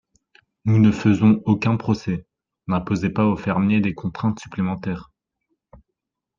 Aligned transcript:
Nous 0.65 0.79
ne 0.79 0.91
faisons 0.91 1.43
aucun 1.45 1.77
procès! 1.77 2.25
N’imposez 2.65 3.11
pas 3.11 3.27
au 3.27 3.37
fermier 3.37 3.81
des 3.81 3.93
contraintes 3.93 4.39
supplémentaires. 4.39 5.11